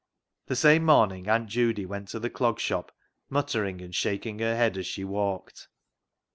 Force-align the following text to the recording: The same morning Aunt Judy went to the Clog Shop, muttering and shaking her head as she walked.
The 0.47 0.55
same 0.55 0.83
morning 0.83 1.29
Aunt 1.29 1.47
Judy 1.47 1.85
went 1.85 2.07
to 2.07 2.19
the 2.19 2.31
Clog 2.31 2.59
Shop, 2.59 2.91
muttering 3.29 3.83
and 3.83 3.93
shaking 3.93 4.39
her 4.39 4.55
head 4.55 4.75
as 4.75 4.87
she 4.87 5.03
walked. 5.03 5.67